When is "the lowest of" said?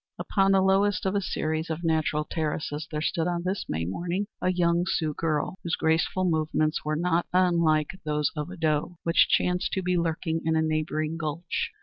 0.51-1.13